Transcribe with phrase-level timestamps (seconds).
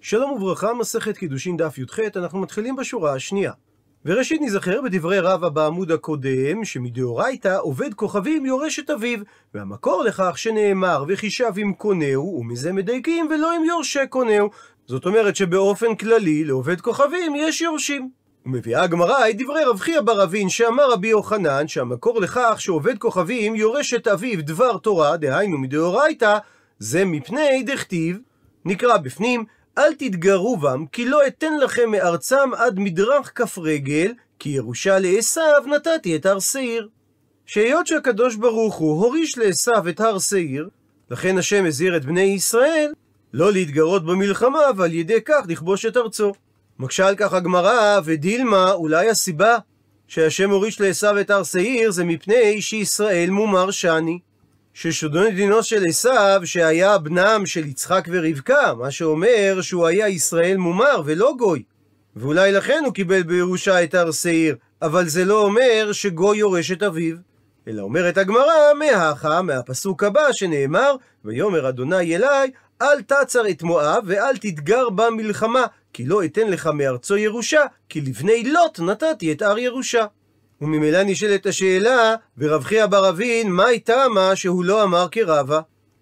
[0.00, 3.52] שלום וברכה, מסכת קידושין דף י"ח, אנחנו מתחילים בשורה השנייה.
[4.04, 9.18] וראשית נזכר בדברי רבא בעמוד הקודם, שמדאורייתא עובד כוכבים יורש את אביו,
[9.54, 14.50] והמקור לכך שנאמר וחישב עם קונהו, ומזה מדייקים ולא עם יורשי קונהו.
[14.86, 18.10] זאת אומרת שבאופן כללי לעובד כוכבים יש יורשים.
[18.46, 23.56] ומביאה הגמרא את דברי רב חייא בר אבין שאמר רבי יוחנן שהמקור לכך שעובד כוכבים
[23.56, 26.38] יורש את אביו דבר תורה, דהיינו מדאורייתא,
[26.78, 28.18] זה מפני דכתיב,
[28.64, 29.44] נקרא בפנים,
[29.78, 35.40] אל תתגרו בם, כי לא אתן לכם מארצם עד מדרך כף רגל, כי ירושה לעשו
[35.66, 36.88] נתתי את הר שעיר.
[37.46, 40.68] שהיות שהקדוש ברוך הוא הוריש לעשו את הר שעיר,
[41.10, 42.92] לכן השם הזהיר את בני ישראל
[43.32, 46.32] לא להתגרות במלחמה, ועל ידי כך לכבוש את ארצו.
[46.78, 49.58] מקשה על כך הגמרא, ודילמה, אולי הסיבה
[50.08, 54.18] שהשם הוריש לעשו את הר שעיר, זה מפני שישראל מומר שני.
[55.34, 61.34] דינו של עשיו, שהיה בנם של יצחק ורבקה, מה שאומר שהוא היה ישראל מומר ולא
[61.38, 61.62] גוי.
[62.16, 66.82] ואולי לכן הוא קיבל בירושה את הר שעיר, אבל זה לא אומר שגוי יורש את
[66.82, 67.16] אביו.
[67.68, 72.50] אלא אומרת הגמרא, מהכה, מהפסוק הבא שנאמר, ויאמר אדוני אליי,
[72.82, 78.44] אל תצר את מואב ואל תתגר במלחמה, כי לא אתן לך מארצו ירושה, כי לבני
[78.44, 80.06] לוט נתתי את הר ירושה.
[80.62, 85.60] וממילא נשאלת השאלה, ורב חייא בר אבין, מה איתה מה שהוא לא אמר כרבה?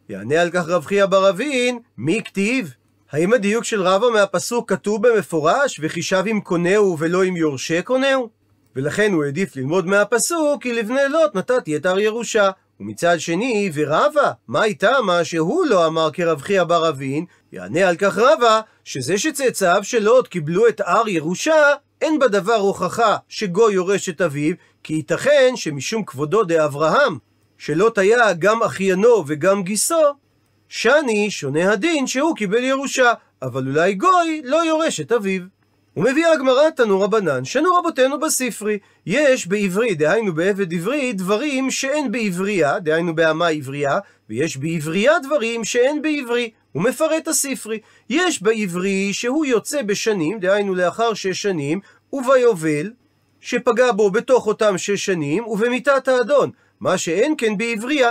[0.09, 2.75] יענה על כך רב חייא בר אבין, מי כתיב?
[3.11, 8.29] האם הדיוק של רבא מהפסוק כתוב במפורש, וחישב עם קונהו ולא עם יורשי קונהו?
[8.77, 12.51] ולכן הוא העדיף ללמוד מהפסוק, כי לבני לוט נתתי את הר ירושה.
[12.81, 17.25] ומצד שני, ורבא, מה איתה מה שהוא לא אמר כרב חייא בר אבין?
[17.53, 23.17] יענה על כך רבא, שזה שצאצאיו של לוט קיבלו את הר ירושה, אין בדבר הוכחה
[23.29, 27.19] שגוי יורש את אביו, כי ייתכן שמשום כבודו דאברהם,
[27.59, 30.13] שלוט היה גם אחיינו וגם גיסו,
[30.69, 35.56] שני שונה הדין שהוא קיבל ירושה, אבל אולי גוי לא יורש את אביו.
[35.97, 38.79] ומביאה הגמרא תנו רבנן, שנו רבותינו בספרי.
[39.07, 43.99] יש בעברי, דהיינו בעבד עברי, דברים שאין בעברייה, דהיינו באמה עברייה,
[44.31, 46.51] ויש בעברייה דברים שאין בעברי.
[46.73, 47.79] הוא מפרט הספרי.
[48.11, 51.81] יש בעברי שהוא יוצא בשנים, דהיינו לאחר שש שנים,
[52.13, 52.91] וביובל,
[53.41, 58.11] שפגע בו בתוך אותם שש שנים, ובמיתת האדון, מה שאין כן בעברייה.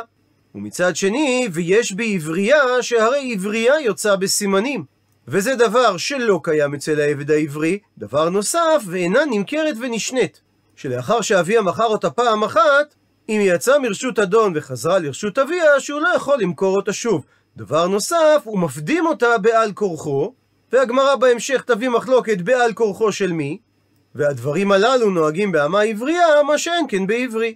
[0.56, 4.95] ומצד שני, ויש בעברייה, שהרי עברייה יוצא בסימנים.
[5.28, 10.42] וזה דבר שלא קיים אצל העבד העברי, דבר נוסף, ואינה נמכרת ונשנית.
[10.76, 12.96] שלאחר שאביה מכר אותה פעם אחת,
[13.30, 17.26] אם היא יצאה מרשות אדון וחזרה לרשות אביה, שהוא לא יכול למכור אותה שוב.
[17.58, 20.34] דבר נוסף, הוא מפדים אותה בעל כורחו,
[20.72, 23.58] והגמרא בהמשך תביא מחלוקת בעל כורחו של מי,
[24.16, 27.56] והדברים הללו נוהגים באמה עברייה, מה שאין כן בעברי.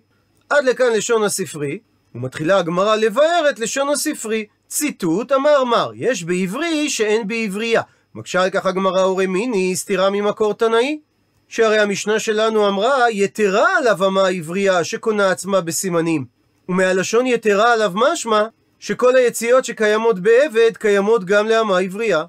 [0.50, 1.80] עד לכאן לשון הספרי,
[2.16, 4.46] ומתחילה הגמרא לבאר את לשון הספרי.
[4.70, 7.82] ציטוט אמר מר, יש בעברי שאין בעברייה.
[8.16, 11.00] מקשה על כך הגמרא הורי מיני, סתירה ממקור תנאי.
[11.48, 16.26] שהרי המשנה שלנו אמרה, יתרה עליו אמה עברייה שקונה עצמה בסימנים.
[16.70, 18.44] ומהלשון יתרה עליו משמע,
[18.80, 22.24] שכל היציאות שקיימות בעבד, קיימות גם לאמה עברייה.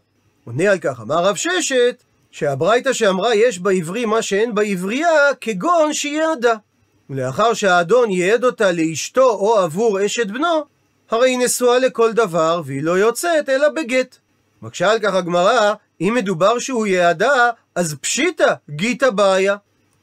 [0.45, 6.55] עונה על כך, אמר רב ששת, שהברייתא שאמרה יש בעברי מה שאין בעברייה, כגון שיעדה.
[7.11, 10.65] ולאחר שהאדון ייעד אותה לאשתו או עבור אשת בנו,
[11.11, 14.17] הרי היא נשואה לכל דבר, והיא לא יוצאת אלא בגט.
[14.63, 19.57] מקשה על כך הגמרא, אם מדובר שהוא יעדה, אז פשיטא, גיתא בעיה.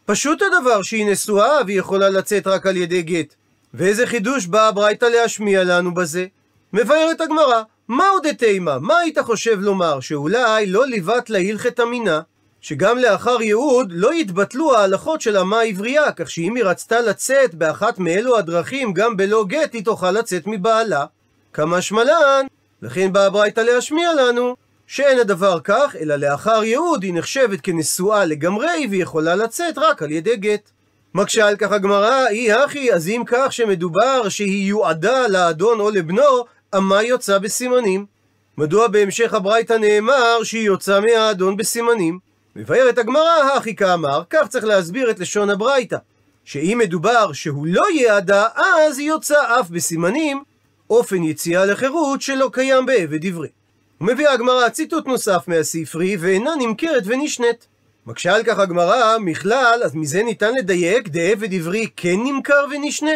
[0.06, 3.36] פשוט הדבר שהיא נשואה והיא יכולה לצאת רק על ידי גט.
[3.74, 6.26] ואיזה חידוש באה הברייתא להשמיע לנו בזה?
[6.74, 8.80] מבארת הגמרא, מה עוד אתימה?
[8.80, 10.00] מה היית חושב לומר?
[10.00, 12.22] שאולי לא ליבת להלכת אמינה?
[12.62, 18.00] שגם לאחר ייעוד לא יתבטלו ההלכות של אמה עברייה, כך שאם היא רצתה לצאת באחת
[18.00, 21.06] מאלו הדרכים גם בלא גט, היא תוכל לצאת מבעלה.
[21.54, 22.46] כמה שמלן,
[22.82, 24.56] לכן באה הברייתא להשמיע לנו
[24.88, 30.12] שאין הדבר כך, אלא לאחר ייעוד היא נחשבת כנשואה לגמרי והיא יכולה לצאת רק על
[30.12, 30.70] ידי גט.
[31.14, 36.46] מקשה על כך הגמרא, אי הכי, אז אם כך שמדובר שהיא יועדה לאדון או לבנו,
[36.78, 38.06] אמה יוצא בסימנים.
[38.58, 42.27] מדוע בהמשך הברייתא נאמר שהיא יוצא מהאדון בסימנים?
[42.58, 45.98] מבארת הגמרא, הכי כאמר, כך צריך להסביר את לשון הברייתא.
[46.44, 50.44] שאם מדובר שהוא לא יעדה, אז היא יוצא אף בסימנים,
[50.90, 53.48] אופן יציאה לחירות שלא קיים בעבד עברי.
[54.02, 57.68] ומביאה הגמרא ציטוט נוסף מהספרי, ואינה נמכרת ונשנית.
[58.06, 63.12] מקשה על כך הגמרא, מכלל, אז מזה ניתן לדייק, דעבד עברי כן נמכר ונשנה.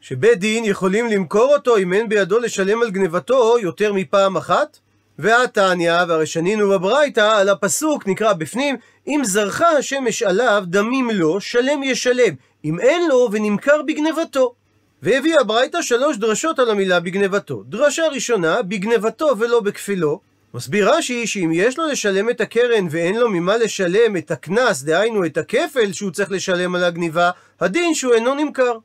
[0.00, 4.78] שבית דין יכולים למכור אותו אם אין בידו לשלם על גנבתו יותר מפעם אחת?
[5.22, 8.76] והתניא, והרי שנינו בברייתא, על הפסוק נקרא בפנים,
[9.06, 12.34] אם זרחה השמש עליו, דמים לו, שלם ישלם,
[12.64, 14.54] אם אין לו, ונמכר בגנבתו.
[15.02, 17.62] והביאה ברייתא שלוש דרשות על המילה בגנבתו.
[17.66, 20.20] דרשה ראשונה, בגנבתו ולא בכפילו,
[20.54, 25.26] מסביר רש"י שאם יש לו לשלם את הקרן ואין לו ממה לשלם את הקנס, דהיינו
[25.26, 27.30] את הכפל שהוא צריך לשלם על הגניבה,
[27.60, 28.78] הדין שהוא אינו נמכר.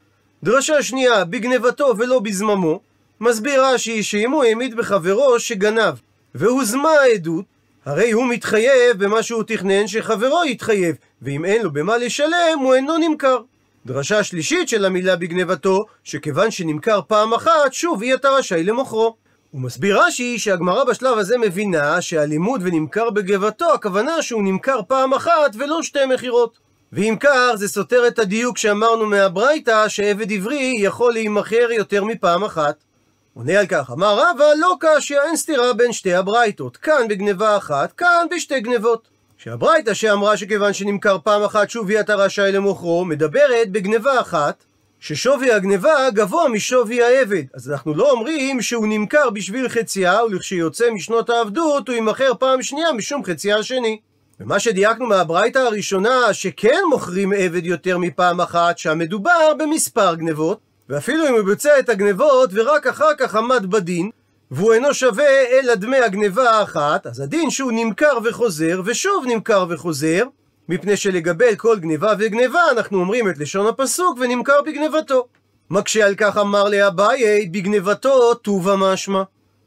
[0.44, 2.80] דרשה שנייה, בגנבתו ולא בזממו,
[3.20, 5.94] מסביר רש"י שאם הוא העמיד בחברו שגנב,
[6.36, 7.46] והוזמה העדות,
[7.86, 12.98] הרי הוא מתחייב במה שהוא תכנן שחברו יתחייב, ואם אין לו במה לשלם, הוא אינו
[12.98, 13.38] נמכר.
[13.86, 19.16] דרשה שלישית של המילה בגנבתו, שכיוון שנמכר פעם אחת, שוב אי אתה רשאי למוכרו.
[19.52, 25.56] הוא מסביר רש"י שהגמרא בשלב הזה מבינה שהלימוד ונמכר בגבתו, הכוונה שהוא נמכר פעם אחת
[25.56, 26.58] ולא שתי מכירות.
[26.94, 32.84] ואם כך, זה סותר את הדיוק שאמרנו מהברייתא, שעבד עברי יכול להימכר יותר מפעם אחת.
[33.38, 37.92] עונה על כך, אמר רבא, לא קשיא, אין סתירה בין שתי הברייתות, כאן בגניבה אחת,
[37.92, 39.08] כאן בשתי גנבות.
[39.38, 44.64] שהברייתא שאמרה שכיוון שנמכר פעם אחת שוב אתה רשאי למוכרו, מדברת בגניבה אחת,
[45.00, 47.44] ששווי הגניבה גבוה משווי העבד.
[47.54, 52.94] אז אנחנו לא אומרים שהוא נמכר בשביל חצייה, ולכשיוצא משנות העבדות הוא יימכר פעם שנייה
[52.94, 54.00] משום חצייה השני.
[54.40, 61.34] ומה שדייקנו מהברייתא הראשונה, שכן מוכרים עבד יותר מפעם אחת, שהמדובר במספר גנבות, ואפילו אם
[61.34, 64.10] הוא ביצע את הגנבות ורק אחר כך עמד בדין,
[64.52, 70.24] והוא אינו שווה אלא דמי הגניבה האחת, אז הדין שהוא נמכר וחוזר, ושוב נמכר וחוזר,
[70.70, 75.28] מפני שלגבי כל גניבה וגניבה אנחנו אומרים את לשון הפסוק ונמכר בגנבתו.
[75.70, 79.24] מקשה על כך אמר לאביי, בגנבתו טובה משמע.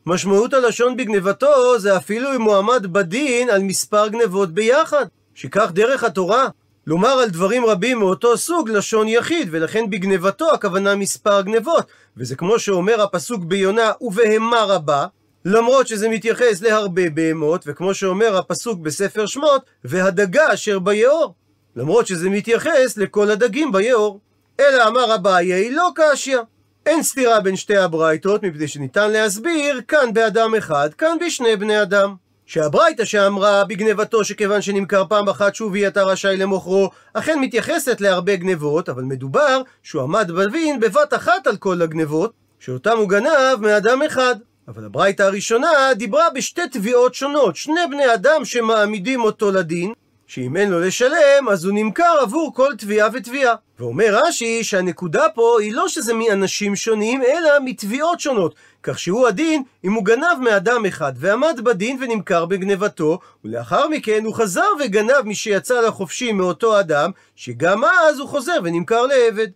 [0.07, 6.05] משמעות הלשון בגנבתו זה אפילו אם הוא עמד בדין על מספר גנבות ביחד, שכך דרך
[6.05, 6.49] התורה.
[6.87, 11.87] לומר על דברים רבים מאותו סוג לשון יחיד, ולכן בגנבתו הכוונה מספר גנבות,
[12.17, 15.07] וזה כמו שאומר הפסוק ביונה ובהמה רבה,
[15.45, 21.35] למרות שזה מתייחס להרבה בהמות, וכמו שאומר הפסוק בספר שמות, והדגה אשר ביאור,
[21.77, 24.21] למרות שזה מתייחס לכל הדגים ביאור.
[24.61, 26.39] אלא אמר אביי לא קשיא.
[26.87, 32.15] אין סתירה בין שתי הברייתות, מפני שניתן להסביר כאן באדם אחד, כאן בשני בני אדם.
[32.51, 38.37] שהברייתא שאמרה בגנבתו שכיוון שנמכר פעם אחת שוב היא אתה רשאי למוכרו, אכן מתייחסת להרבה
[38.37, 44.03] גנבות, אבל מדובר שהוא עמד בדין בבת אחת על כל הגנבות, שאותם הוא גנב מאדם
[44.03, 44.35] אחד.
[44.69, 49.93] אבל הברייתא הראשונה דיברה בשתי תביעות שונות, שני בני אדם שמעמידים אותו לדין,
[50.31, 53.55] שאם אין לו לשלם, אז הוא נמכר עבור כל תביעה ותביעה.
[53.79, 58.55] ואומר רש"י שהנקודה פה היא לא שזה מאנשים שונים, אלא מתביעות שונות.
[58.83, 64.35] כך שהוא הדין אם הוא גנב מאדם אחד ועמד בדין ונמכר בגנבתו, ולאחר מכן הוא
[64.35, 69.49] חזר וגנב מי שיצא לחופשי מאותו אדם, שגם אז הוא חוזר ונמכר לעבד.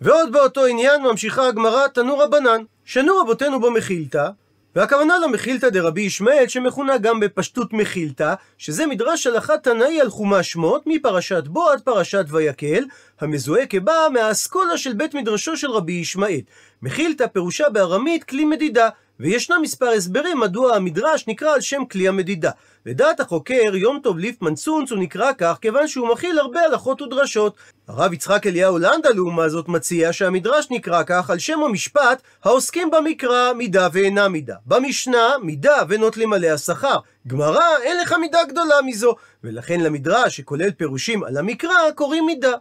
[0.00, 2.62] ועוד באותו עניין ממשיכה הגמרא תנו רבנן.
[2.84, 4.28] שנו רבותינו במחילתא,
[4.76, 10.82] והכוונה למחילתא דרבי ישמעאל שמכונה גם בפשטות מחילתא, שזה מדרש הלכה תנאי על חומש שמות
[10.86, 12.84] מפרשת בו עד פרשת ויקל,
[13.20, 16.40] המזוהה כבא מהאסכולה של בית מדרשו של רבי ישמעאל.
[16.82, 18.88] מחילתא פירושה בארמית כלי מדידה,
[19.20, 22.50] וישנם מספר הסברים מדוע המדרש נקרא על שם כלי המדידה.
[22.86, 27.54] לדעת החוקר, יום טוב ליפמן צונץ הוא נקרא כך כיוון שהוא מכיל הרבה הלכות ודרשות.
[27.88, 33.52] הרב יצחק אליהו לנדה לעומת זאת מציע שהמדרש נקרא כך על שם המשפט העוסקים במקרא
[33.52, 34.56] מידה ואינה מידה.
[34.66, 36.98] במשנה מידה ונוטלים עליה שכר.
[37.26, 39.14] גמרא אין לך מידה גדולה מזו,
[39.44, 42.52] ולכן למדרש שכולל פירושים על המקרא קוראים מידה.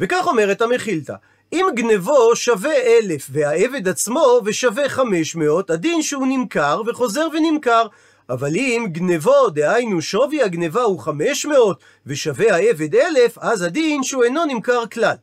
[0.00, 1.14] וכך אומרת המחילתא
[1.52, 7.86] אם גנבו שווה אלף והעבד עצמו ושווה חמש מאות, הדין שהוא נמכר וחוזר ונמכר.
[8.28, 14.24] אבל אם גנבו, דהיינו שווי הגנבה הוא חמש מאות ושווה העבד אלף, אז הדין שהוא
[14.24, 15.14] אינו נמכר כלל.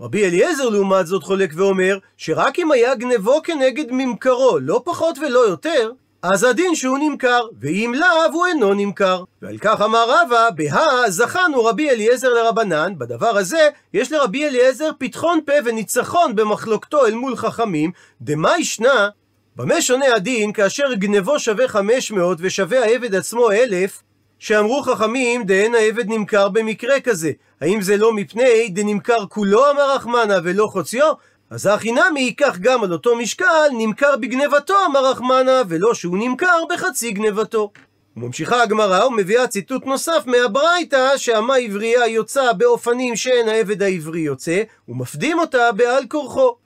[0.00, 5.48] רבי אליעזר לעומת זאת חולק ואומר, שרק אם היה גנבו כנגד ממכרו, לא פחות ולא
[5.48, 5.90] יותר,
[6.32, 9.24] אז הדין שהוא נמכר, ואם לאו הוא אינו נמכר.
[9.42, 15.40] ועל כך אמר רבא, בהא זכנו רבי אליעזר לרבנן, בדבר הזה יש לרבי אליעזר פתחון
[15.46, 17.90] פה וניצחון במחלוקתו אל מול חכמים,
[18.20, 19.08] דמה ישנה,
[19.56, 24.02] במה שונה הדין כאשר גנבו שווה 500 ושווה העבד עצמו אלף,
[24.38, 30.36] שאמרו חכמים דהן העבד נמכר במקרה כזה, האם זה לא מפני דנמכר כולו אמר רחמנה
[30.44, 31.12] ולא חוציו?
[31.50, 36.62] אז הכי נמי ייקח גם על אותו משקל, נמכר בגנבתו, אמר רחמנה, ולא שהוא נמכר
[36.70, 37.72] בחצי גנבתו.
[38.16, 45.38] וממשיכה הגמרא ומביאה ציטוט נוסף מהברייתא שאמה עברייה יוצא באופנים שאין העבד העברי יוצא, ומפדים
[45.38, 46.56] אותה בעל כורחו.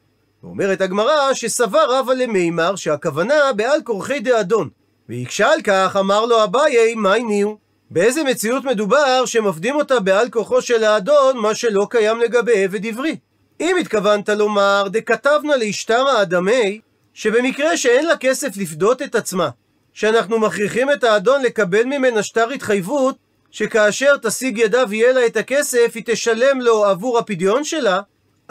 [0.43, 4.69] ואומרת הגמרא שסבר רבא למימר שהכוונה בעל כורחי דאדון.
[5.09, 7.59] והקשה על כך אמר לו אביי מי ניהו?
[7.91, 13.17] באיזה מציאות מדובר שמפדים אותה בעל כורחו של האדון מה שלא קיים לגבי עבד עברי?
[13.61, 16.81] אם התכוונת לומר דכתבנה לאשתרא אדמי,
[17.15, 19.49] שבמקרה שאין לה כסף לפדות את עצמה,
[19.93, 23.17] שאנחנו מכריחים את האדון לקבל ממנה שטר התחייבות,
[23.51, 28.01] שכאשר תשיג ידה ויהיה לה את הכסף, היא תשלם לו עבור הפדיון שלה,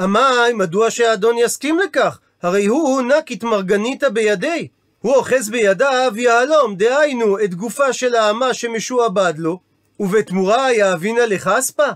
[0.03, 2.19] אמי, מדוע שהאדון יסכים לכך?
[2.41, 4.67] הרי הוא נקית מרגניתא בידי.
[5.01, 9.59] הוא אוחז בידיו יהלום, דהיינו, את גופה של האמה שמשועבד לו,
[9.99, 11.87] ובתמורה יאבינה לכספה?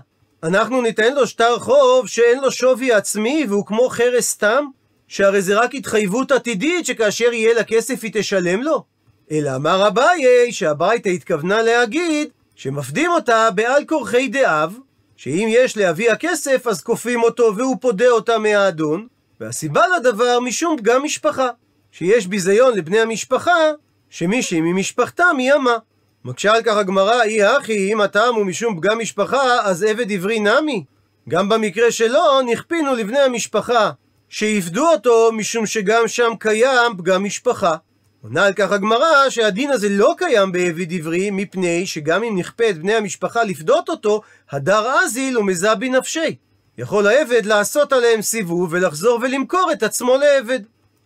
[0.42, 4.64] אנחנו ניתן לו שטר חוב שאין לו שווי עצמי והוא כמו חרס סתם?
[5.08, 8.84] שהרי זה רק התחייבות עתידית שכאשר יהיה לה כסף היא תשלם לו?
[9.30, 14.78] אלא אמר אביי שהברייתא התכוונה להגיד שמפדים אותה בעל כורחי דאב,
[15.16, 19.06] שאם יש לאבי הכסף אז כופים אותו והוא פודה אותה מהאדון,
[19.40, 21.48] והסיבה לדבר משום פגם משפחה,
[21.92, 23.70] שיש ביזיון לבני המשפחה,
[24.10, 25.76] שמישהי ממשפחתם היא אמה.
[26.24, 30.40] מקשה על כך הגמרא, אי הכי, אם הטעם הוא משום פגם משפחה, אז עבד עברי
[30.40, 30.84] נמי.
[31.28, 33.90] גם במקרה שלו, נכפינו לבני המשפחה,
[34.28, 37.74] שיפדו אותו, משום שגם שם קיים פגם משפחה.
[38.22, 42.78] עונה על כך הגמרא שהדין הזה לא קיים בעבד עברי, מפני שגם אם נכפה את
[42.78, 46.36] בני המשפחה לפדות אותו, הדר אזיל ומזע בנפשי.
[46.78, 50.60] יכול העבד לעשות עליהם סיבוב ולחזור ולמכור את עצמו לעבד.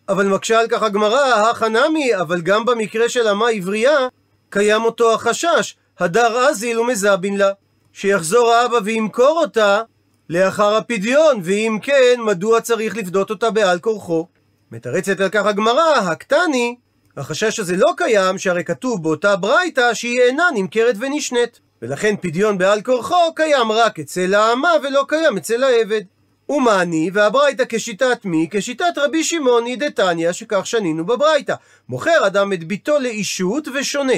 [0.08, 4.08] אבל מקשה על כך הגמרא, החנמי, אבל גם במקרה של אמה עברייה,
[4.50, 7.50] קיים אותו החשש, הדר אזיל ומזבין לה,
[7.92, 9.82] שיחזור האבא וימכור אותה
[10.30, 14.26] לאחר הפדיון, ואם כן, מדוע צריך לפדות אותה בעל כורחו?
[14.72, 16.76] מתרצת על כך הגמרא, הקטני,
[17.16, 21.60] החשש הזה לא קיים, שהרי כתוב באותה ברייתא שהיא אינה נמכרת ונשנית.
[21.82, 26.02] ולכן פדיון בעל כורחו קיים רק אצל האמה ולא קיים אצל העבד.
[26.48, 28.48] ומעני, והברייתא כשיטת מי?
[28.50, 31.54] כשיטת רבי שמעוני דתניא, שכך שנינו בברייתא.
[31.88, 34.12] מוכר אדם את ביתו לאישות ושונה.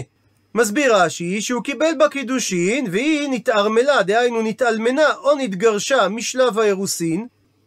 [0.54, 7.26] מסביר רש"י שהוא קיבל בה קידושין והיא נתערמלה, דהיינו נתאלמנה או נתגרשה משלב האירוסין.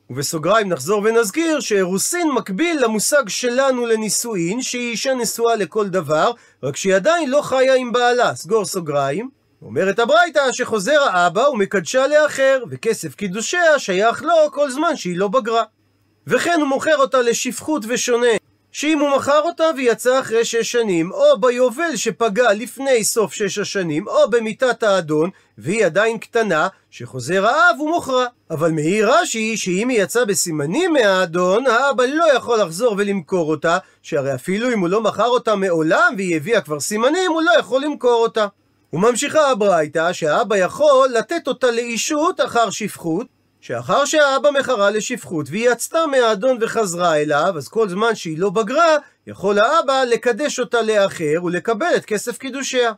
[0.09, 6.31] ובסוגריים נחזור ונזכיר שאירוסין מקביל למושג שלנו לנישואין, שהיא אישה נשואה לכל דבר,
[6.63, 9.29] רק שהיא עדיין לא חיה עם בעלה, סגור סוגריים.
[9.61, 15.63] אומרת הברייתא שחוזר האבא ומקדשה לאחר, וכסף קידושיה שייך לו כל זמן שהיא לא בגרה.
[16.27, 18.27] וכן הוא מוכר אותה לשפחות ושונה,
[18.71, 24.07] שאם הוא מכר אותה ויצא אחרי שש שנים, או ביובל שפגע לפני סוף שש השנים,
[24.07, 28.25] או במיתת האדון, והיא עדיין קטנה, שחוזר האב ומוכרה.
[28.51, 34.35] אבל מעיר רש"י שאם היא יצאה בסימנים מהאדון, האבא לא יכול לחזור ולמכור אותה, שהרי
[34.35, 38.23] אפילו אם הוא לא מכר אותה מעולם והיא הביאה כבר סימנים, הוא לא יכול למכור
[38.23, 38.47] אותה.
[38.93, 43.27] וממשיכה הברייתא שהאבא יכול לתת אותה לאישות אחר שפחות,
[43.61, 48.97] שאחר שהאבא מכרה לשפחות והיא יצתה מהאדון וחזרה אליו, אז כל זמן שהיא לא בגרה,
[49.27, 52.91] יכול האבא לקדש אותה לאחר ולקבל את כסף קידושיה.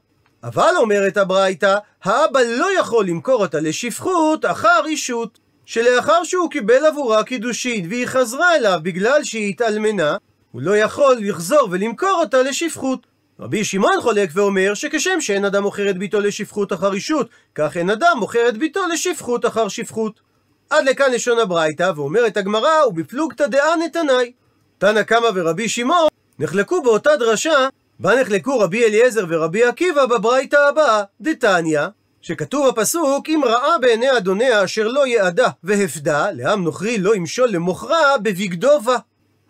[0.43, 7.23] אבל אומרת הברייתא, האבא לא יכול למכור אותה לשפחות אחר אישות, שלאחר שהוא קיבל עבורה
[7.23, 10.17] קידושין והיא חזרה אליו בגלל שהיא התאלמנה,
[10.51, 13.07] הוא לא יכול לחזור ולמכור אותה לשפחות.
[13.39, 17.89] רבי שמעון חולק ואומר שכשם שאין אדם מוכר את ביתו לשפחות אחר אישות, כך אין
[17.89, 20.32] אדם מוכר את ביתו לשפחות אחר שפחות.
[20.69, 24.31] עד לכאן לשון הברייתא, ואומרת הגמרא, ובפלוגתא דעה נתנאי.
[24.77, 26.07] תנא קמא ורבי שמעון
[26.39, 27.67] נחלקו באותה דרשה,
[27.99, 31.81] בה נחלקו רבי אליעזר ורבי עקיבא בברייתא הבאה, דתניא,
[32.21, 38.17] שכתוב בפסוק, אם ראה בעיני אדוניה אשר לא יעדה והפדה, לעם נוכרי לא ימשול למוכרה
[38.17, 38.97] בבגדו בה.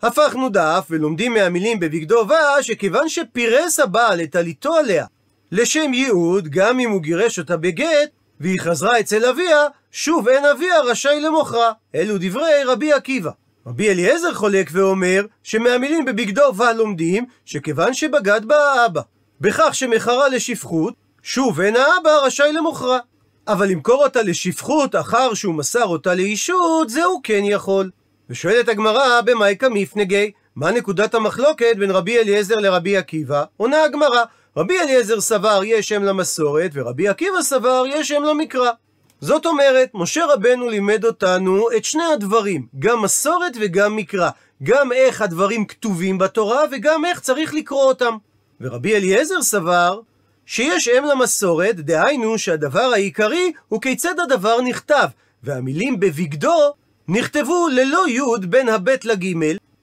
[0.02, 5.06] הפכנו דף ולומדים מהמילים בבגדו בה, שכיוון שפירס הבעל את עליתו עליה
[5.52, 9.66] לשם ייעוד, גם אם הוא גירש אותה בגט, והיא חזרה אצל אביה,
[9.96, 11.72] שוב אין אביה רשאי למוכרה.
[11.94, 13.30] אלו דברי רבי עקיבא.
[13.66, 19.00] רבי אליעזר חולק ואומר שמהמילים בבגדו בה לומדים שכיוון שבגד בה האבא
[19.40, 22.98] בכך שמכרה לשפחות, שוב אין האבא רשאי למוכרה.
[23.48, 27.90] אבל למכור אותה לשפחות אחר שהוא מסר אותה לאישות, זה הוא כן יכול.
[28.30, 33.44] ושואלת הגמרא במאי כמיפנגי, מה נקודת המחלוקת בין רבי אליעזר לרבי עקיבא?
[33.56, 34.24] עונה הגמרא,
[34.56, 38.70] רבי אליעזר סבר יש שם למסורת, ורבי עקיבא סבר יש שם למקרא.
[39.24, 44.30] זאת אומרת, משה רבנו לימד אותנו את שני הדברים, גם מסורת וגם מקרא.
[44.62, 48.16] גם איך הדברים כתובים בתורה, וגם איך צריך לקרוא אותם.
[48.60, 50.00] ורבי אליעזר סבר
[50.46, 55.06] שיש אם למסורת, דהיינו שהדבר העיקרי הוא כיצד הדבר נכתב,
[55.42, 56.72] והמילים בבגדו
[57.08, 59.24] נכתבו ללא י' בין הב' לג',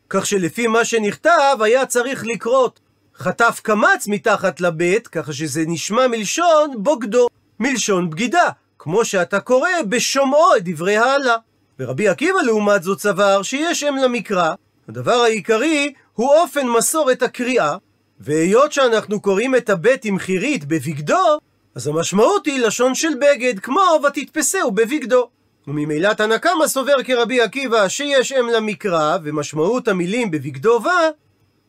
[0.10, 2.80] כך שלפי מה שנכתב היה צריך לקרות
[3.18, 7.28] חטף קמץ מתחת לבית, ככה שזה נשמע מלשון בוגדו,
[7.60, 8.50] מלשון בגידה,
[8.84, 11.36] כמו שאתה קורא בשומעו את דברי העלה.
[11.80, 14.54] ורבי עקיבא לעומת זאת סבר שיש אם למקרא,
[14.90, 17.78] הדבר העיקרי הוא אופן מסורת הקריאה,
[18.20, 21.38] והיות שאנחנו קוראים את הבית עם חירית בבגדו,
[21.76, 25.30] אז המשמעות היא לשון של בגד, כמו ותתפסהו בבגדו.
[25.68, 31.10] וממילא תנא קמא סובר כרבי עקיבא שיש אם למקרא, ומשמעות המילים בבגדו בה,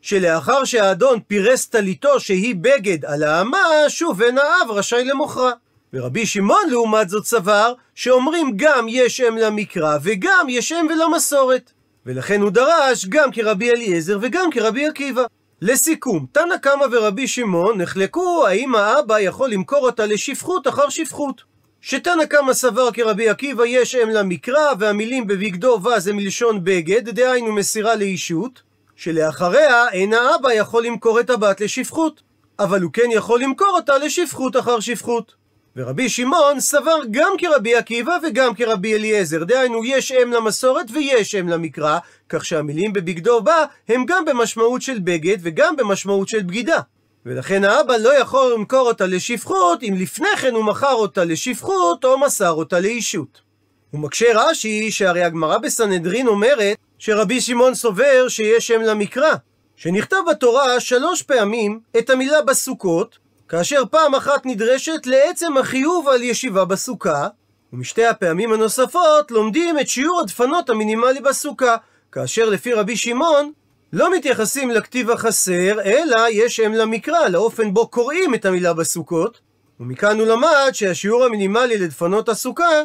[0.01, 5.51] שלאחר שהאדון פירס טליתו שהיא בגד על האמה, שוב אין האב רשאי למוכרה.
[5.93, 11.71] ורבי שמעון לעומת זאת סבר, שאומרים גם יש אם למקרא וגם יש אם ולמסורת.
[12.05, 15.23] ולכן הוא דרש גם כרבי אליעזר וגם כרבי עקיבא.
[15.61, 21.41] לסיכום, תנא קמא ורבי שמעון נחלקו האם האבא יכול למכור אותה לשפחות אחר שפחות.
[21.81, 27.51] שתנא קמא סבר כרבי עקיבא יש אם למקרא, והמילים בבגדו ו זה מלשון בגד, דהיינו
[27.51, 28.61] מסירה לאישות,
[28.95, 32.21] שלאחריה אין האבא יכול למכור את הבת לשפחות,
[32.59, 35.42] אבל הוא כן יכול למכור אותה לשפחות אחר שפחות.
[35.75, 41.49] ורבי שמעון סבר גם כרבי עקיבא וגם כרבי אליעזר, דהיינו יש אם למסורת ויש אם
[41.49, 41.99] למקרא,
[42.29, 46.79] כך שהמילים בבגדו בא הם גם במשמעות של בגד וגם במשמעות של בגידה.
[47.25, 52.19] ולכן האבא לא יכול למכור אותה לשפחות אם לפני כן הוא מכר אותה לשפחות או
[52.19, 53.41] מסר אותה לאישות.
[53.91, 59.33] הוא מקשה רש"י שהרי הגמרא בסנהדרין אומרת שרבי שמעון סובר שיש שם למקרא,
[59.75, 63.17] שנכתב בתורה שלוש פעמים את המילה בסוכות,
[63.53, 67.27] כאשר פעם אחת נדרשת לעצם החיוב על ישיבה בסוכה,
[67.73, 71.75] ומשתי הפעמים הנוספות לומדים את שיעור הדפנות המינימלי בסוכה,
[72.11, 73.51] כאשר לפי רבי שמעון
[73.93, 79.39] לא מתייחסים לכתיב החסר, אלא יש שם למקרא, לאופן בו קוראים את המילה בסוכות,
[79.79, 82.81] ומכאן הוא למד שהשיעור המינימלי לדפנות הסוכה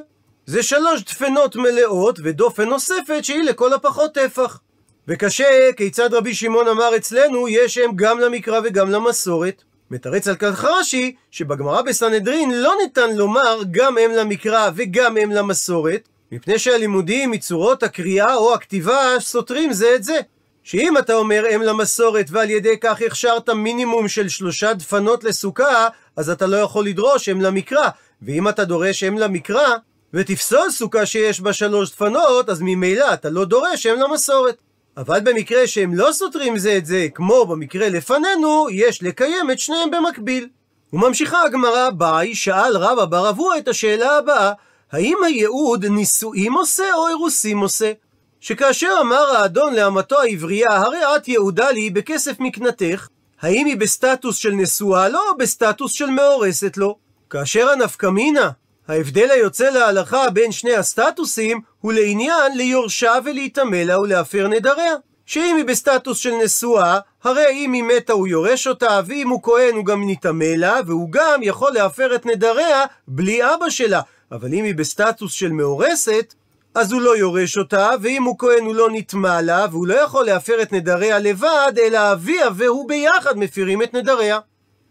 [0.46, 4.60] זה שלוש דפנות מלאות ודופן נוספת שהיא לכל הפחות טפח.
[5.08, 9.62] וקשה, כיצד רבי שמעון אמר אצלנו, יש שם גם למקרא וגם למסורת.
[9.90, 16.08] מתרץ על כך רש"י, שבגמרא בסנהדרין לא ניתן לומר גם אם למקרא וגם אם למסורת,
[16.32, 20.18] מפני שהלימודים מצורות הקריאה או הכתיבה סותרים זה את זה.
[20.62, 26.30] שאם אתה אומר אם למסורת ועל ידי כך הכשרת מינימום של שלושה דפנות לסוכה, אז
[26.30, 27.88] אתה לא יכול לדרוש אם למקרא.
[28.22, 29.68] ואם אתה דורש אם למקרא,
[30.14, 34.56] ותפסול סוכה שיש בה שלוש דפנות, אז ממילא אתה לא דורש אם למסורת.
[34.98, 39.90] אבל במקרה שהם לא סותרים זה את זה, כמו במקרה לפנינו, יש לקיים את שניהם
[39.90, 40.48] במקביל.
[40.92, 44.52] וממשיכה הגמרא ביי, שאל רבא בר אבוה את השאלה הבאה,
[44.92, 47.92] האם הייעוד נישואים עושה או אירוסים עושה?
[48.40, 53.08] שכאשר אמר האדון לאמתו העברייה, הרי את יעודה לי בכסף מקנתך,
[53.40, 56.98] האם היא בסטטוס של נשואה לו או בסטטוס של מאורסת לו?
[57.30, 58.50] כאשר הנפקמינה,
[58.88, 64.94] ההבדל היוצא להלכה בין שני הסטטוסים הוא לעניין ליורשה ולהיטמא לה ולהפר נדריה.
[65.26, 69.74] שאם היא בסטטוס של נשואה, הרי אם היא מתה הוא יורש אותה, ואם הוא כהן
[69.74, 74.00] הוא גם נטמא לה, והוא גם יכול להפר את נדריה בלי אבא שלה.
[74.32, 76.34] אבל אם היא בסטטוס של מאורסת,
[76.74, 80.26] אז הוא לא יורש אותה, ואם הוא כהן הוא לא נטמע לה, והוא לא יכול
[80.26, 84.38] להפר את נדריה לבד, אלא אביה והוא ביחד מפירים את נדריה.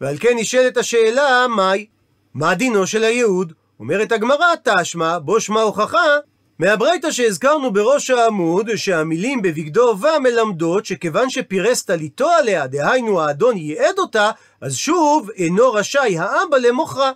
[0.02, 1.86] ועל כן נשאלת השאלה, מהי?
[2.34, 3.54] מה דינו של הייעוד?
[3.80, 6.18] אומרת הגמרא, תשמע, בו שמע הוכחה,
[6.60, 13.98] מהברייתא שהזכרנו בראש העמוד, שהמילים בבגדו ו מלמדות שכיוון שפירס טליתו עליה, דהיינו האדון ייעד
[13.98, 17.12] אותה, אז שוב אינו רשאי האבא למוכרה.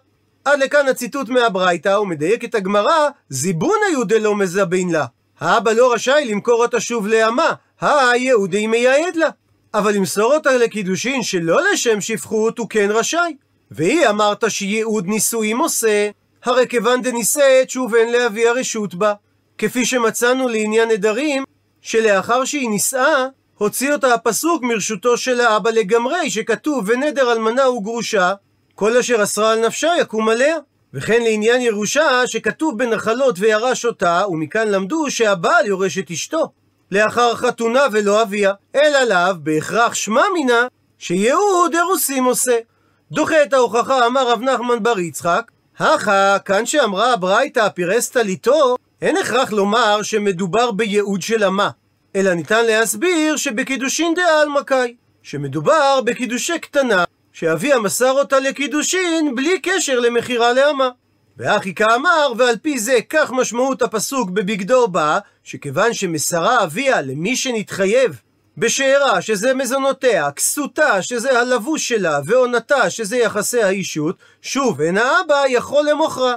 [0.46, 5.06] עד לכאן הציטוט מהברייתא, ומדייק הגמרא, זיבונא יהודה לא מזבין לה.
[5.40, 9.30] האבא לא רשאי למכור אותה שוב לאמה, היהודי מייעד לה.
[9.74, 13.36] אבל למסור אותה לקידושין שלא לשם שפחות, הוא כן רשאי.
[13.72, 16.10] והיא אמרת שייעוד נישואים עושה,
[16.44, 19.14] הרי כיוון דנישאת שוב אין לאבי הרשות בה.
[19.58, 21.44] כפי שמצאנו לעניין נדרים,
[21.82, 23.28] שלאחר שהיא נישאה,
[23.58, 28.34] הוציא אותה הפסוק מרשותו של האבא לגמרי, שכתוב ונדר אלמנה וגרושה,
[28.76, 30.58] כל אשר אסרה על נפשה יקום עליה.
[30.94, 36.52] וכן לעניין ירושה, שכתוב בנחלות וירש אותה, ומכאן למדו שהבעל יורש את אשתו.
[36.92, 42.58] לאחר חתונה ולא אביה, אלא לאו בהכרח שמע מינה, שיהוד אירוסים עושה.
[43.12, 45.52] דוחה את ההוכחה אמר רב נחמן בר יצחק,
[45.82, 51.70] הכה, כאן שאמרה הברייתא פירס טליתו, אין הכרח לומר שמדובר בייעוד של אמה,
[52.16, 60.00] אלא ניתן להסביר שבקידושין דעלמא קאי, שמדובר בקידושי קטנה, שאביה מסר אותה לקידושין בלי קשר
[60.00, 60.90] למכירה לאמה.
[61.38, 68.22] ואחי כאמר, ועל פי זה כך משמעות הפסוק בבגדו בא, שכיוון שמסרה אביה למי שנתחייב
[68.62, 75.90] בשארה, שזה מזונותיה, כסותה, שזה הלבוש שלה, ועונתה, שזה יחסי האישות, שוב, אין האבא יכול
[75.90, 76.36] למוכרה.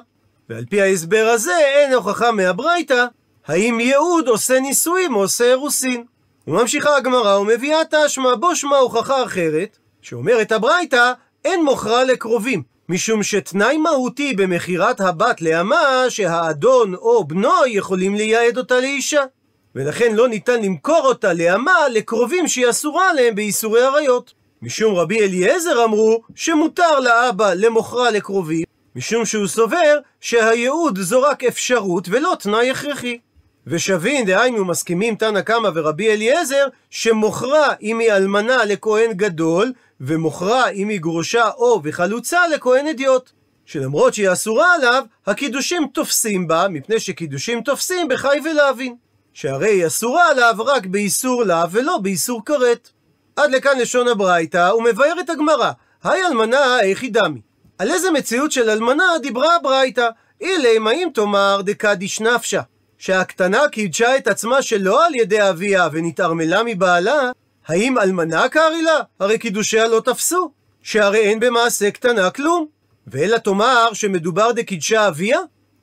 [0.48, 3.06] ועל פי ההסבר הזה, אין הוכחה מהברייתא,
[3.46, 6.04] האם יהוד עושה נישואים או עושה אירוסין.
[6.46, 11.12] וממשיכה הגמרא ומביאה האשמה, בו שמה הוכחה אחרת, שאומרת הברייתא,
[11.44, 18.80] אין מוכרה לקרובים, משום שתנאי מהותי במכירת הבת לאמה, שהאדון או בנו יכולים לייעד אותה
[18.80, 19.24] לאישה.
[19.74, 24.34] ולכן לא ניתן למכור אותה לאמה לקרובים שהיא אסורה עליהם באיסורי עריות.
[24.62, 28.64] משום רבי אליעזר אמרו שמותר לאבא למוכרה לקרובים,
[28.96, 33.18] משום שהוא סובר שהייעוד זו רק אפשרות ולא תנאי הכרחי.
[33.66, 40.88] ושבין, דהיינו מסכימים תנא קמא ורבי אליעזר, שמוכרה אם היא אלמנה לכהן גדול, ומוכרה אם
[40.88, 43.30] היא גרושה או וחלוצה לכהן אדיוט.
[43.66, 49.03] שלמרות שהיא אסורה עליו, הקידושים תופסים בה, מפני שקידושים תופסים בחי ולהבין.
[49.34, 52.90] שהרי היא אסורה עליו רק באיסור לה ולא באיסור כרת.
[53.36, 55.70] עד לכאן לשון הברייתא, ומבאר את הגמרא.
[56.04, 57.40] היי אלמנה איכי דמי.
[57.78, 60.08] על איזה מציאות של אלמנה דיברה הברייתא?
[60.40, 62.60] אילם האם תאמר דקדיש נפשה,
[62.98, 67.30] שהקטנה קידשה את עצמה שלא על ידי אביה ונתערמלה מבעלה,
[67.66, 69.00] האם אלמנה קרעי לה?
[69.20, 70.50] הרי קידושיה לא תפסו,
[70.82, 72.66] שהרי אין במעשה קטנה כלום.
[73.06, 75.38] ואלא תאמר שמדובר דקידשה אביה?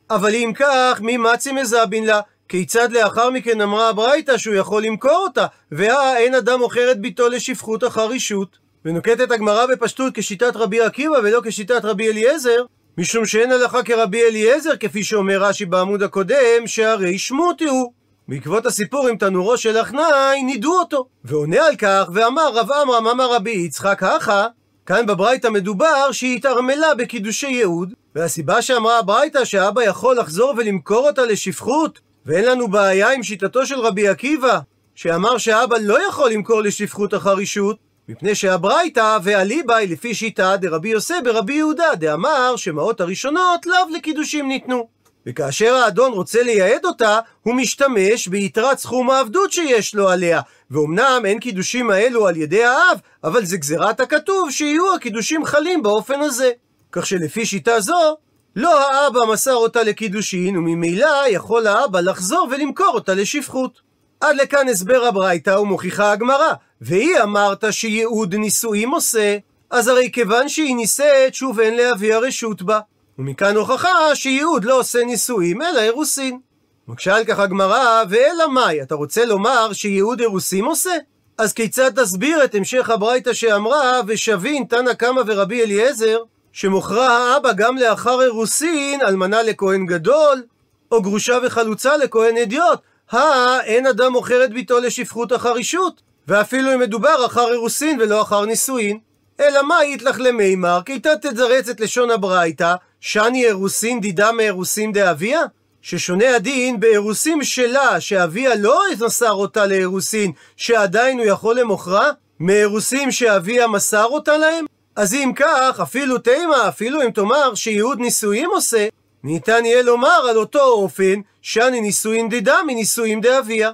[0.10, 2.22] אבל אם כך, מי מצי מזבין לה?
[2.52, 7.30] כיצד לאחר מכן אמרה הברייתא שהוא יכול למכור אותה, והא אין אדם מוכר את ביתו
[7.30, 8.58] לשפחות אחר רשות.
[8.86, 12.64] ונוקטת הגמרא בפשטות כשיטת רבי עקיבא ולא כשיטת רבי אליעזר,
[12.98, 17.92] משום שאין הלכה כרבי אליעזר, כפי שאומר רש"י בעמוד הקודם, שהרי שמותי הוא.
[18.28, 21.06] בעקבות הסיפור עם תנורו של אחנאי, נידו אותו.
[21.26, 24.48] ועונה על כך, ואמר רב עמרם אמר רבי יצחק הכה,
[24.86, 31.26] כאן בברייתא מדובר שהיא התערמלה בקידושי יהוד, והסיבה שאמרה הברייתא שאבא יכול לחזור ולמכור אותה
[31.26, 34.60] לשפחות, ואין לנו בעיה עם שיטתו של רבי עקיבא,
[34.96, 37.78] שאמר שאבא לא יכול למכור לשפחות אחר אישות,
[38.10, 44.88] מפני שהברייתא והליבאי לפי שיטה דרבי יוסי ברבי יהודה, דאמר שמעות הראשונות לאו לקידושים ניתנו.
[45.26, 50.42] וכאשר האדון רוצה לייעד אותה, הוא משתמש ביתרת סכום העבדות שיש לו עליה.
[50.72, 56.22] ואומנם אין קידושים האלו על ידי האב, אבל זה גזירת הכתוב שיהיו הקידושים חלים באופן
[56.22, 56.52] הזה.
[56.92, 58.18] כך שלפי שיטה זו,
[58.56, 63.82] לא האבא מסר אותה לקידושין, וממילא יכול האבא לחזור ולמכור אותה לשפחות.
[64.22, 66.54] עד לכאן הסבר הברייתא ומוכיחה הגמרא.
[66.82, 69.38] והיא אמרת שייעוד נישואים עושה,
[69.70, 72.80] אז הרי כיוון שהיא נישאת, שוב אין לאבי הרשות בה.
[73.20, 76.40] ומכאן הוכחה שייעוד לא עושה נישואים, אלא אירוסין.
[76.88, 80.94] מקשה על כך הגמרא, ואלא מאי, אתה רוצה לומר שייעוד אירוסים עושה?
[81.38, 86.18] אז כיצד תסביר את המשך הברייתא שאמרה, ושבין תנא קמא ורבי אליעזר,
[86.54, 90.44] שמוכרה האבא גם לאחר אירוסין, אלמנה לכהן גדול,
[90.92, 92.80] או גרושה וחלוצה לכהן אדיוט,
[93.12, 98.22] הא, אין אדם מוכר את ביתו לשפחות אחר אישות, ואפילו אם מדובר אחר אירוסין ולא
[98.22, 99.00] אחר נישואין.
[99.40, 100.80] אלא מה יתלך למימר?
[100.86, 105.42] כיתת תזרץ את לשון הברייתא, שני אירוסין דידה מאירוסין דאביה?
[105.82, 113.68] ששונה הדין באירוסין שלה, שאביה לא מסר אותה לאירוסין, שעדיין הוא יכול למוכרה, מאירוסין שאביה
[113.68, 114.66] מסר אותה להם?
[114.96, 118.88] אז אם כך, אפילו תימה, אפילו אם תאמר שייעוד נישואים עושה,
[119.24, 123.72] ניתן יהיה לומר על אותו אופן, שאני נישואין דידה מנישואין דאביה.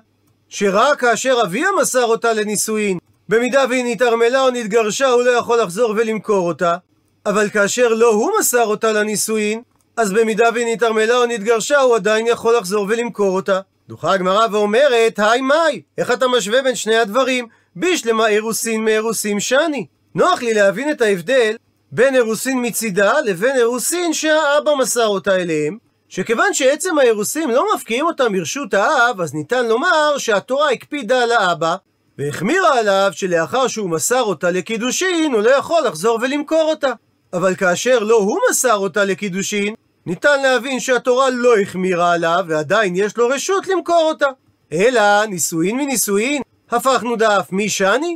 [0.49, 2.97] שרק כאשר אביה מסר אותה לנישואין,
[3.30, 6.75] במידה והיא נתערמלה או נתגרשה, הוא לא יכול לחזור ולמכור אותה.
[7.25, 9.62] אבל כאשר לא הוא מסר אותה לנישואין,
[9.97, 13.60] אז במידה והיא נתערמלה או נתגרשה, הוא עדיין יכול לחזור ולמכור אותה.
[13.89, 17.47] דוחה הגמרא ואומרת, היי מאי, איך אתה משווה בין שני הדברים?
[17.75, 19.86] בישלמה אירוסין מאירוסין שני.
[20.17, 21.56] נוח לי להבין את ההבדל
[21.91, 25.77] בין אירוסין מצידה לבין אירוסין שהאבא מסר אותה אליהם,
[26.10, 31.75] שכיוון שעצם האירוסין לא מפקיעים אותם ברשות האב, אז ניתן לומר שהתורה הקפידה על האבא,
[32.17, 36.91] והחמירה עליו שלאחר שהוא מסר אותה לקידושין, הוא לא יכול לחזור ולמכור אותה.
[37.34, 39.73] אבל כאשר לא הוא מסר אותה לקידושין,
[40.06, 44.27] ניתן להבין שהתורה לא החמירה עליו, ועדיין יש לו רשות למכור אותה.
[44.73, 48.13] אלא נישואין מנישואין, הפכנו דף מי שני?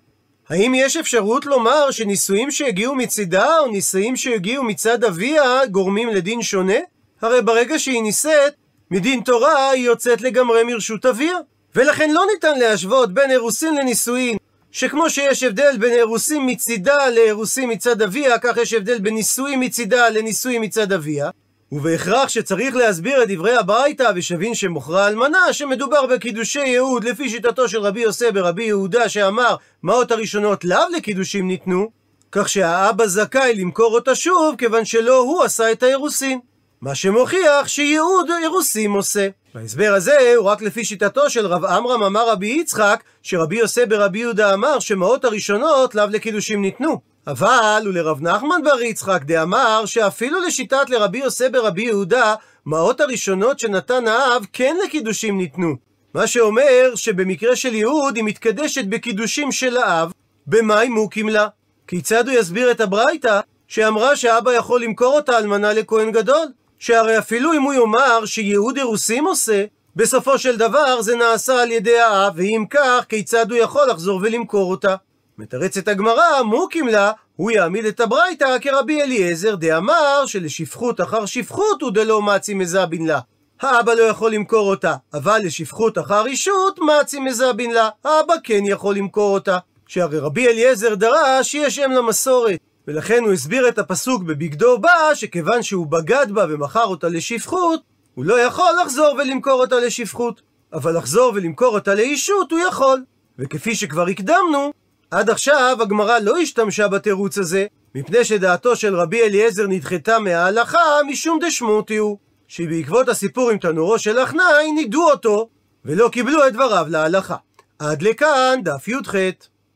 [0.52, 6.80] האם יש אפשרות לומר שנישואים שהגיעו מצידה או נישואים שהגיעו מצד אביה גורמים לדין שונה?
[7.22, 8.54] הרי ברגע שהיא נישאת,
[8.92, 11.38] מדין תורה היא יוצאת לגמרי מרשות אביה.
[11.76, 14.38] ולכן לא ניתן להשוות בין אירוסין לנישואין,
[14.72, 20.10] שכמו שיש הבדל בין אירוסין מצידה לאירוסין מצד אביה, כך יש הבדל בין נישואים מצידה
[20.10, 21.30] לנישואים מצד אביה.
[21.72, 27.80] ובהכרח שצריך להסביר את דברי הברייתא ושבין שמוכרה אלמנה שמדובר בקידושי יהוד לפי שיטתו של
[27.80, 31.90] רבי יוסי ברבי יהודה שאמר מעות הראשונות לאו לקידושים ניתנו
[32.32, 36.40] כך שהאבא זכאי למכור אותה שוב כיוון שלא הוא עשה את האירוסין.
[36.82, 39.28] מה שמוכיח שיהוד אירוסים עושה.
[39.56, 44.20] ההסבר הזה הוא רק לפי שיטתו של רב עמרם אמר רבי יצחק שרבי יוסי ברבי
[44.20, 50.90] יהודה אמר שמעות הראשונות לאו לקידושים ניתנו אבל ולרב נחמן בר יצחק דאמר שאפילו לשיטת
[50.90, 55.76] לרבי יוסי ברבי יהודה, מעות הראשונות שנתן האב כן לקידושים ניתנו.
[56.14, 60.12] מה שאומר שבמקרה של יהוד היא מתקדשת בקידושים של האב,
[60.48, 61.48] במאי מוקים לה.
[61.88, 66.48] כיצד הוא יסביר את הברייתא שאמרה שאבא יכול למכור אותה אלמנה לכהן גדול?
[66.80, 72.00] שהרי אפילו אם הוא יאמר שיהוד אירוסים עושה, בסופו של דבר זה נעשה על ידי
[72.00, 74.96] האב, ואם כך, כיצד הוא יכול לחזור ולמכור אותה?
[75.42, 81.92] מתרצת הגמרא, מוקים לה, הוא יעמיד את הברייתא כרבי אליעזר דאמר שלשפחות אחר שפחות הוא
[81.92, 83.20] דלא מצי מזבין לה.
[83.62, 87.90] האבא לא יכול למכור אותה, אבל לשפחות אחר אישות מצי מזבין לה.
[88.06, 89.58] האבא כן יכול למכור אותה.
[89.88, 92.60] שהרי רבי אליעזר דרש שיש אם למסורת.
[92.88, 97.82] ולכן הוא הסביר את הפסוק בבגדו בא, שכיוון שהוא בגד בה ומכר אותה לשפחות,
[98.16, 100.42] הוא לא יכול לחזור ולמכור אותה לשפחות.
[100.74, 103.04] אבל לחזור ולמכור אותה לאישות הוא יכול.
[103.40, 104.72] וכפי שכבר הקדמנו,
[105.12, 111.40] עד עכשיו הגמרא לא השתמשה בתירוץ הזה, מפני שדעתו של רבי אליעזר נדחתה מההלכה משום
[111.42, 115.50] דשמוטי הוא, שבעקבות הסיפור עם תנורו של אחנאי נידו אותו,
[115.86, 117.36] ולא קיבלו את דבריו להלכה.
[117.80, 119.16] עד לכאן דף י"ח.